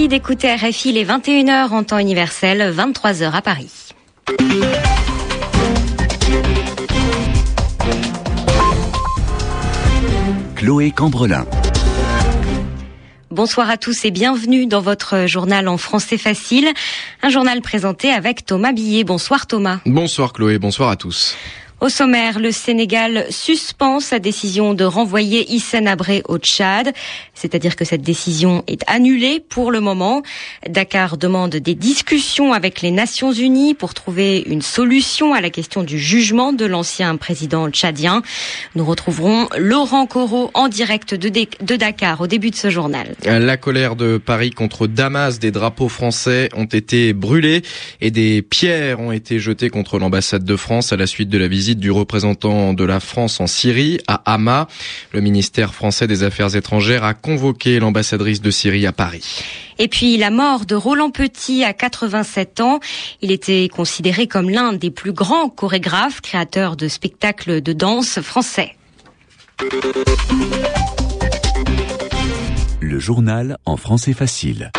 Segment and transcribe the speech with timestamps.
[0.00, 3.70] Merci d'écouter RFI les 21h en temps universel, 23h à Paris.
[10.56, 11.44] Chloé Cambrelin.
[13.30, 16.70] Bonsoir à tous et bienvenue dans votre journal en français facile.
[17.22, 19.04] Un journal présenté avec Thomas Billet.
[19.04, 19.80] Bonsoir Thomas.
[19.84, 21.36] Bonsoir Chloé, bonsoir à tous.
[21.80, 26.92] Au sommaire, le Sénégal suspend sa décision de renvoyer Hissène Abré au Tchad,
[27.32, 30.22] c'est-à-dire que cette décision est annulée pour le moment.
[30.68, 35.82] Dakar demande des discussions avec les Nations Unies pour trouver une solution à la question
[35.82, 38.20] du jugement de l'ancien président tchadien.
[38.74, 43.14] Nous retrouverons Laurent Corot en direct de, de Dakar au début de ce journal.
[43.24, 47.62] La colère de Paris contre Damas, des drapeaux français ont été brûlés
[48.02, 51.48] et des pierres ont été jetées contre l'ambassade de France à la suite de la
[51.48, 54.68] visite du représentant de la France en Syrie, à Hama.
[55.12, 59.42] Le ministère français des Affaires étrangères a convoqué l'ambassadrice de Syrie à Paris.
[59.78, 62.80] Et puis la mort de Roland Petit à 87 ans.
[63.22, 68.76] Il était considéré comme l'un des plus grands chorégraphes, créateurs de spectacles de danse français.
[72.80, 74.70] Le journal en français facile.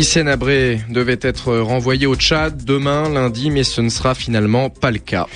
[0.00, 4.90] Hissène Abré devait être renvoyé au Tchad demain, lundi, mais ce ne sera finalement pas
[4.90, 5.26] le cas.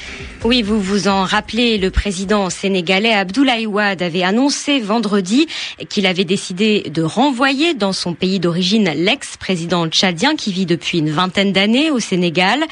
[0.42, 5.48] Oui, vous vous en rappelez, le président sénégalais Abdoulaye Wade avait annoncé vendredi
[5.90, 11.10] qu'il avait décidé de renvoyer dans son pays d'origine l'ex-président tchadien qui vit depuis une
[11.10, 12.64] vingtaine d'années au Sénégal.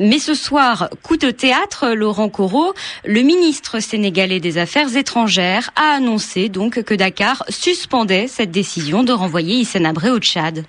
[0.00, 5.94] Mais ce soir, coup de théâtre, Laurent Corot, le ministre sénégalais des Affaires étrangères, a
[5.94, 10.64] annoncé donc que Dakar suspendait cette décision de renvoyer Hissène Abré au Tchad.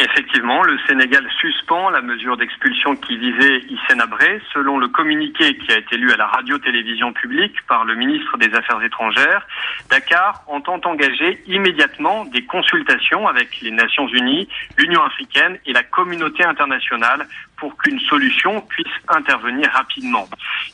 [0.00, 4.40] Effectivement, le Sénégal suspend la mesure d'expulsion qui visait Hissène Abré.
[4.52, 8.52] Selon le communiqué qui a été lu à la radio-télévision publique par le ministre des
[8.56, 9.46] Affaires étrangères,
[9.90, 16.44] Dakar entend engager immédiatement des consultations avec les Nations Unies, l'Union africaine et la communauté
[16.44, 20.26] internationale pour qu'une solution puisse intervenir rapidement.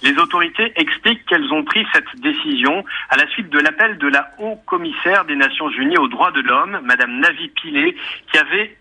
[0.02, 4.30] Les autorités expliquent qu'elles ont pris cette décision à la suite de l'appel de la
[4.38, 7.94] haut-commissaire des Nations Unies aux droits de l'homme, Madame Navi Pillay,
[8.32, 8.76] qui avait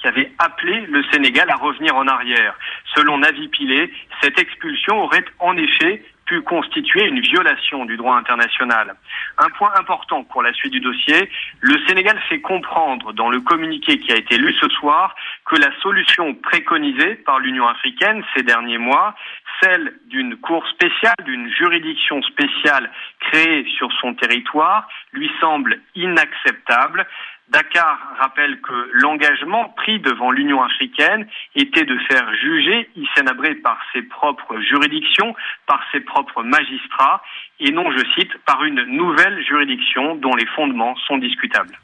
[0.00, 2.54] qui avait appelé le Sénégal à revenir en arrière.
[2.94, 3.90] Selon Navi Pillay,
[4.20, 8.94] cette expulsion aurait en effet pu constituer une violation du droit international.
[9.38, 13.98] Un point important pour la suite du dossier, le Sénégal fait comprendre dans le communiqué
[13.98, 15.14] qui a été lu ce soir
[15.46, 19.14] que la solution préconisée par l'Union africaine ces derniers mois,
[19.62, 22.90] celle d'une cour spéciale, d'une juridiction spéciale
[23.20, 27.06] créée sur son territoire, lui semble inacceptable.
[27.50, 33.78] Dakar rappelle que l'engagement pris devant l'Union africaine était de faire juger Hissène Abré par
[33.92, 35.34] ses propres juridictions,
[35.66, 37.22] par ses propres magistrats,
[37.60, 41.78] et non, je cite, par une nouvelle juridiction dont les fondements sont discutables.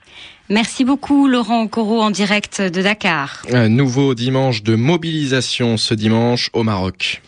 [0.50, 3.42] Merci beaucoup Laurent Corot en direct de Dakar.
[3.50, 7.22] Un nouveau dimanche de mobilisation ce dimanche au Maroc.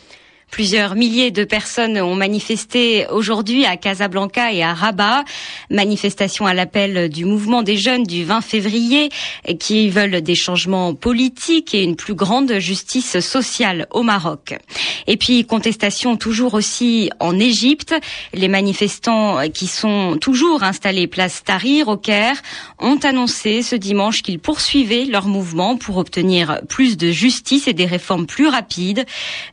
[0.51, 5.25] Plusieurs milliers de personnes ont manifesté aujourd'hui à Casablanca et à Rabat.
[5.71, 9.11] Manifestation à l'appel du mouvement des jeunes du 20 février
[9.59, 14.55] qui veulent des changements politiques et une plus grande justice sociale au Maroc.
[15.07, 17.95] Et puis contestation toujours aussi en Égypte.
[18.35, 22.43] Les manifestants qui sont toujours installés place Tahrir au Caire
[22.79, 27.87] ont annoncé ce dimanche qu'ils poursuivaient leur mouvement pour obtenir plus de justice et des
[27.87, 29.05] réformes plus rapides.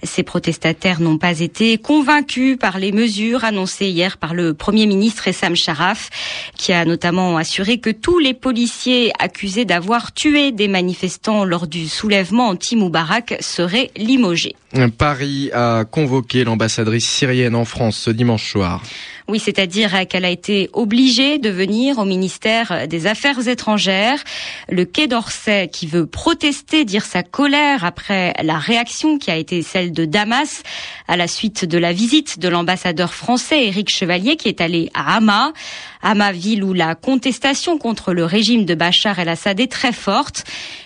[0.03, 5.27] Ces protestataires n'ont pas été convaincus par les mesures annoncées hier par le Premier ministre
[5.27, 6.09] Essam Sharaf,
[6.57, 11.87] qui a notamment assuré que tous les policiers accusés d'avoir tué des manifestants lors du
[11.87, 14.55] soulèvement anti-Moubarak seraient limogés.
[14.97, 18.81] Paris a convoqué l'ambassadrice syrienne en France ce dimanche soir.
[19.29, 24.21] Oui, c'est-à-dire qu'elle a été obligée de venir au ministère des Affaires étrangères.
[24.69, 29.61] Le Quai d'Orsay, qui veut protester, dire sa colère après la réaction qui a été
[29.61, 30.63] celle de Damas
[31.07, 35.15] à la suite de la visite de l'ambassadeur français Éric Chevalier qui est allé à
[35.15, 35.53] Hama.
[36.01, 40.43] Hama, ville où la contestation contre le régime de Bachar el-Assad est très forte.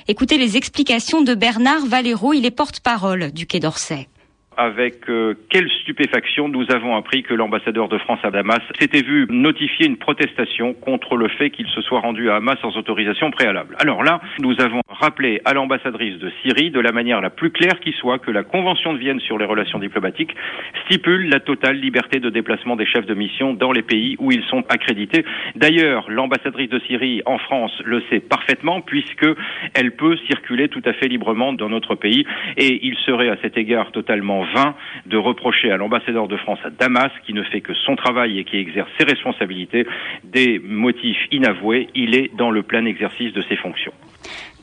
[0.07, 4.07] Écoutez les explications de Bernard Valero, il est porte-parole du Quai d'Orsay
[4.57, 9.27] avec euh, quelle stupéfaction nous avons appris que l'ambassadeur de France à Damas s'était vu
[9.29, 13.75] notifier une protestation contre le fait qu'il se soit rendu à Hamas sans autorisation préalable.
[13.79, 17.79] Alors là, nous avons rappelé à l'ambassadrice de Syrie de la manière la plus claire
[17.79, 20.35] qui soit que la Convention de Vienne sur les relations diplomatiques
[20.85, 24.43] stipule la totale liberté de déplacement des chefs de mission dans les pays où ils
[24.45, 25.23] sont accrédités.
[25.55, 29.27] D'ailleurs, l'ambassadrice de Syrie en France le sait parfaitement puisque
[29.75, 32.25] elle peut circuler tout à fait librement dans notre pays
[32.57, 36.69] et il serait à cet égard totalement vain de reprocher à l'ambassadeur de France à
[36.69, 39.85] Damas, qui ne fait que son travail et qui exerce ses responsabilités,
[40.23, 41.89] des motifs inavoués.
[41.95, 43.93] Il est dans le plein exercice de ses fonctions.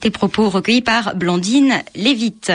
[0.04, 2.52] Des propos recueillis par Blandine Lévite.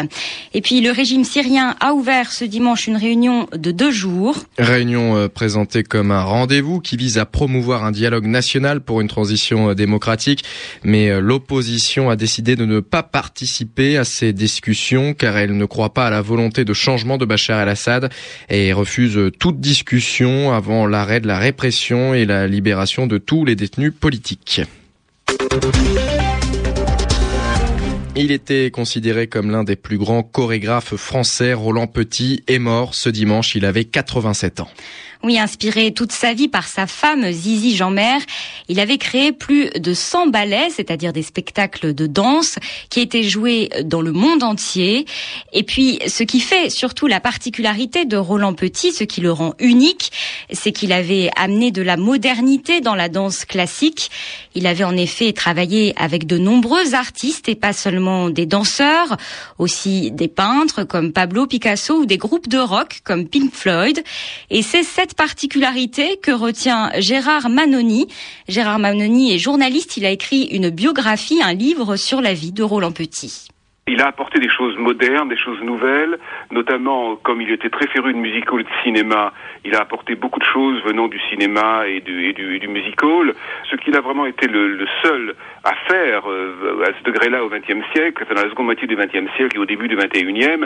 [0.54, 4.38] Et puis le régime syrien a ouvert ce dimanche une réunion de deux jours.
[4.60, 9.08] Réunion euh, présentée comme un rendez-vous qui vise à promouvoir un dialogue national pour une
[9.08, 10.44] transition euh, démocratique.
[10.84, 15.66] Mais euh, l'opposition a décidé de ne pas participer à ces discussions car elle ne
[15.66, 18.12] croit pas à la volonté de changement de Bachar el-Assad
[18.50, 23.56] et refuse toute discussion avant l'arrêt de la répression et la libération de tous les
[23.56, 24.62] détenus politiques.
[28.22, 31.54] Il était considéré comme l'un des plus grands chorégraphes français.
[31.54, 33.56] Roland Petit est mort ce dimanche.
[33.56, 34.68] Il avait 87 ans.
[35.22, 38.20] Oui, inspiré toute sa vie par sa femme Zizi Jeanmer,
[38.70, 42.58] il avait créé plus de 100 ballets, c'est-à-dire des spectacles de danse
[42.90, 45.06] qui étaient joués dans le monde entier.
[45.52, 49.56] Et puis, ce qui fait surtout la particularité de Roland Petit, ce qui le rend
[49.60, 50.14] unique,
[50.54, 54.12] c'est qu'il avait amené de la modernité dans la danse classique.
[54.56, 59.18] Il avait en effet travaillé avec de nombreux artistes et pas seulement des danseurs,
[59.58, 64.02] aussi des peintres comme Pablo Picasso ou des groupes de rock comme Pink Floyd.
[64.50, 68.08] Et c'est cette particularité que retient Gérard Manoni.
[68.48, 72.64] Gérard Manoni est journaliste, il a écrit une biographie, un livre sur la vie de
[72.64, 73.50] Roland Petit.
[73.92, 76.20] Il a apporté des choses modernes, des choses nouvelles,
[76.52, 79.34] notamment comme il était très féru de musical et de cinéma,
[79.66, 82.36] il a apporté beaucoup de choses venant du cinéma et du, et.
[83.70, 85.34] Ce qu'il a vraiment été le, seul
[85.64, 89.32] à faire euh, à ce degré-là au XXe siècle, dans la seconde moitié du XXe
[89.36, 90.66] siècle et au début du XXIe,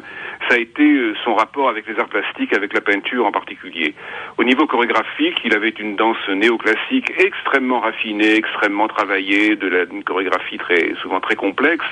[0.50, 3.94] ça a été euh, son rapport avec les arts plastiques, avec la peinture en particulier.
[4.38, 10.58] Au niveau chorégraphique, il avait une danse néoclassique extrêmement raffinée, extrêmement travaillée, de la chorégraphie
[10.58, 11.90] très souvent très complexe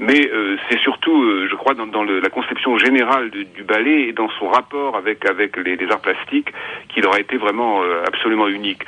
[0.00, 4.28] mais euh, c'est surtout, euh, je crois, dans, la conception générale du, ballet et dans
[4.38, 5.24] son rapport avec
[5.56, 6.52] les, arts plastiques
[6.88, 8.82] qu'il aura été vraiment euh, absolument unique.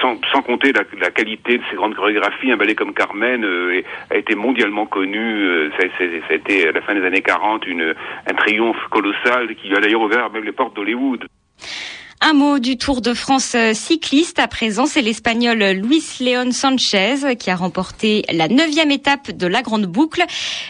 [0.00, 4.34] Sans, compter la, qualité de ses grandes chorégraphies, un ballet comme Carmen euh, a été
[4.34, 5.70] mondialement connu.
[5.78, 7.94] Ça, ça, a été à la fin des années 40 une,
[8.30, 11.26] un triomphe colossal qui a d'ailleurs ouvert même les portes d'Hollywood.
[12.22, 17.36] Un mot du Tour de France euh, cycliste à présent, c'est l'Espagnol Luis León Sanchez
[17.38, 20.24] qui a remporté la neuvième étape de la Grande Boucle.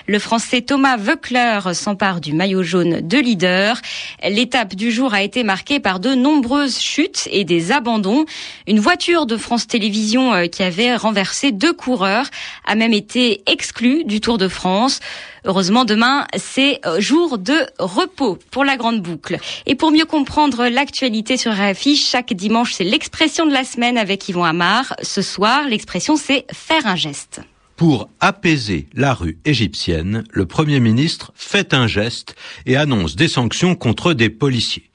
[0.09, 3.81] Le Français Thomas Voeckler s'empare du maillot jaune de leader.
[4.29, 8.25] L'étape du jour a été marquée par de nombreuses chutes et des abandons.
[8.67, 12.27] Une voiture de France Télévisions euh, qui avait renversé deux coureurs
[12.67, 14.99] a même été exclue du Tour de France.
[15.47, 19.39] Heureusement, demain, c'est euh, jour de repos pour la Grande Boucle.
[19.67, 24.29] Et pour mieux comprendre l'actualité sur RFI, chaque dimanche, c'est l'expression de la semaine avec
[24.29, 24.95] Yvon Amar.
[25.03, 27.43] Ce soir, l'expression, c'est faire un geste.
[27.77, 32.35] Pour apaiser la rue égyptienne, le Premier ministre fait un geste
[32.65, 34.91] et annonce des sanctions contre des policiers.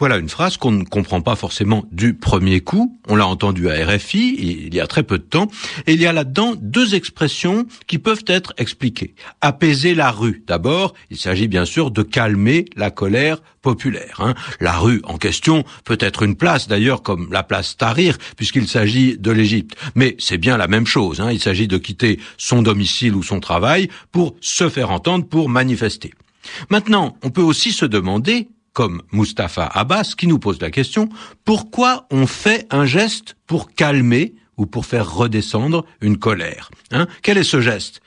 [0.00, 2.98] Voilà une phrase qu'on ne comprend pas forcément du premier coup.
[3.06, 5.48] On l'a entendu à RFI il y a très peu de temps.
[5.86, 9.14] Et il y a là-dedans deux expressions qui peuvent être expliquées.
[9.42, 10.42] Apaiser la rue.
[10.46, 14.20] D'abord, il s'agit bien sûr de calmer la colère populaire.
[14.20, 14.34] Hein.
[14.58, 19.18] La rue en question peut être une place d'ailleurs comme la place Tahrir puisqu'il s'agit
[19.18, 19.76] de l'Égypte.
[19.96, 21.20] Mais c'est bien la même chose.
[21.20, 21.30] Hein.
[21.30, 26.14] Il s'agit de quitter son domicile ou son travail pour se faire entendre, pour manifester.
[26.70, 31.08] Maintenant, on peut aussi se demander comme Mustapha Abbas, qui nous pose la question,
[31.44, 37.06] pourquoi on fait un geste pour calmer ou pour faire redescendre une colère hein?
[37.22, 38.00] Quel est ce geste?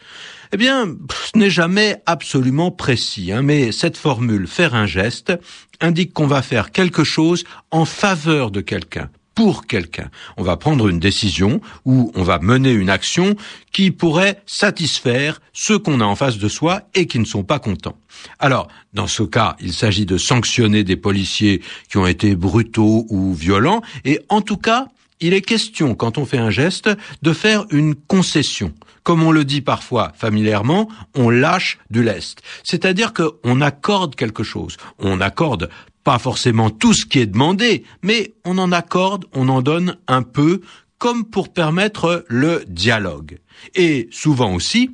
[0.54, 0.96] Eh bien,
[1.26, 5.34] ce n'est jamais absolument précis, hein, mais cette formule faire un geste
[5.82, 10.10] indique qu'on va faire quelque chose en faveur de quelqu'un, pour quelqu'un.
[10.38, 13.36] On va prendre une décision ou on va mener une action
[13.72, 17.60] qui pourrait satisfaire ceux qu'on a en face de soi et qui ne sont pas
[17.60, 17.98] contents.
[18.40, 23.34] Alors, dans ce cas, il s'agit de sanctionner des policiers qui ont été brutaux ou
[23.34, 24.88] violents et en tout cas,
[25.20, 26.90] il est question, quand on fait un geste,
[27.22, 28.74] de faire une concession.
[29.04, 32.42] Comme on le dit parfois familièrement, on lâche du lest.
[32.64, 34.78] C'est-à-dire qu'on accorde quelque chose.
[35.00, 35.70] On accorde
[36.04, 40.22] pas forcément tout ce qui est demandé, mais on en accorde, on en donne un
[40.22, 40.62] peu,
[40.98, 43.40] comme pour permettre le dialogue.
[43.76, 44.92] Et souvent aussi,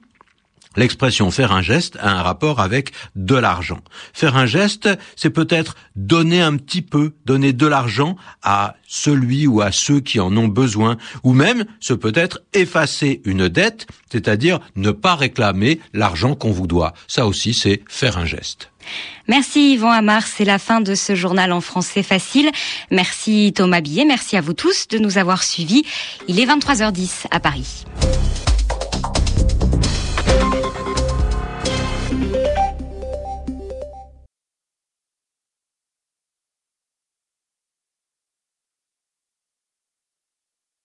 [0.75, 3.80] L'expression faire un geste a un rapport avec de l'argent.
[4.13, 9.62] Faire un geste, c'est peut-être donner un petit peu, donner de l'argent à celui ou
[9.62, 14.60] à ceux qui en ont besoin, ou même ce peut être effacer une dette, c'est-à-dire
[14.75, 16.94] ne pas réclamer l'argent qu'on vous doit.
[17.08, 18.72] Ça aussi, c'est faire un geste.
[19.27, 22.50] Merci Yvon Amar, c'est la fin de ce journal en français facile.
[22.91, 25.84] Merci Thomas Billet, merci à vous tous de nous avoir suivis.
[26.27, 27.86] Il est 23h10 à Paris.